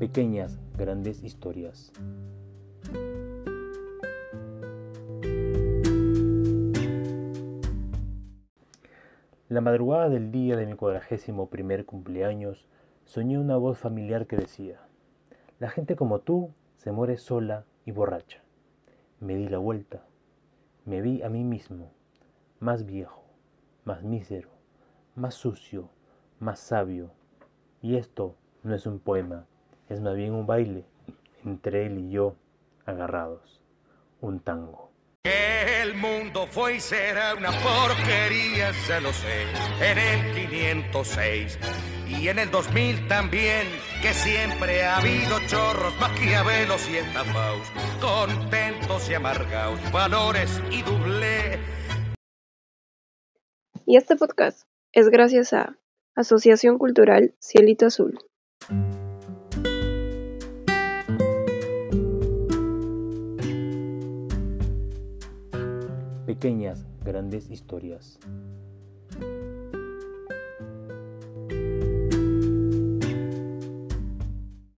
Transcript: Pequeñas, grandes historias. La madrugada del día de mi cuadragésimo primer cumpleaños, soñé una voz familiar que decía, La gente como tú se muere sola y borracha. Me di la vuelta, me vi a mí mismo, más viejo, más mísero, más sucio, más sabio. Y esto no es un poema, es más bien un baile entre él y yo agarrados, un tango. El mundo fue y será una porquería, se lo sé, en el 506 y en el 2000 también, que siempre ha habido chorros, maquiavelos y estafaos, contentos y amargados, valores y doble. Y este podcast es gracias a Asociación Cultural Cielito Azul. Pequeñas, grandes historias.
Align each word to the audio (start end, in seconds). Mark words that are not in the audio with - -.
Pequeñas, 0.00 0.58
grandes 0.78 1.22
historias. 1.22 1.92
La 9.50 9.60
madrugada 9.60 10.08
del 10.08 10.32
día 10.32 10.56
de 10.56 10.64
mi 10.64 10.72
cuadragésimo 10.72 11.50
primer 11.50 11.84
cumpleaños, 11.84 12.66
soñé 13.04 13.38
una 13.38 13.58
voz 13.58 13.76
familiar 13.76 14.26
que 14.26 14.38
decía, 14.38 14.80
La 15.58 15.68
gente 15.68 15.96
como 15.96 16.20
tú 16.20 16.54
se 16.78 16.92
muere 16.92 17.18
sola 17.18 17.66
y 17.84 17.92
borracha. 17.92 18.42
Me 19.20 19.34
di 19.34 19.50
la 19.50 19.58
vuelta, 19.58 20.06
me 20.86 21.02
vi 21.02 21.20
a 21.20 21.28
mí 21.28 21.44
mismo, 21.44 21.92
más 22.58 22.86
viejo, 22.86 23.22
más 23.84 24.02
mísero, 24.02 24.48
más 25.14 25.34
sucio, 25.34 25.90
más 26.38 26.58
sabio. 26.58 27.10
Y 27.82 27.96
esto 27.96 28.36
no 28.62 28.74
es 28.74 28.86
un 28.86 28.98
poema, 28.98 29.46
es 29.90 30.00
más 30.00 30.14
bien 30.14 30.32
un 30.32 30.46
baile 30.46 30.84
entre 31.44 31.86
él 31.86 31.98
y 31.98 32.10
yo 32.12 32.36
agarrados, 32.86 33.60
un 34.20 34.40
tango. 34.40 34.90
El 35.24 35.94
mundo 35.94 36.46
fue 36.46 36.76
y 36.76 36.80
será 36.80 37.34
una 37.34 37.50
porquería, 37.50 38.72
se 38.72 39.00
lo 39.00 39.12
sé, 39.12 39.42
en 39.82 39.98
el 39.98 40.50
506 40.50 41.58
y 42.08 42.28
en 42.28 42.38
el 42.38 42.50
2000 42.50 43.08
también, 43.08 43.66
que 44.00 44.14
siempre 44.14 44.84
ha 44.84 44.98
habido 44.98 45.38
chorros, 45.48 45.92
maquiavelos 46.00 46.88
y 46.88 46.96
estafaos, 46.96 47.66
contentos 48.00 49.10
y 49.10 49.14
amargados, 49.14 49.80
valores 49.92 50.62
y 50.70 50.82
doble. 50.82 51.58
Y 53.86 53.96
este 53.96 54.14
podcast 54.14 54.62
es 54.92 55.08
gracias 55.08 55.52
a 55.52 55.76
Asociación 56.14 56.78
Cultural 56.78 57.34
Cielito 57.40 57.86
Azul. 57.86 58.29
Pequeñas, 66.30 66.86
grandes 67.04 67.50
historias. 67.50 68.16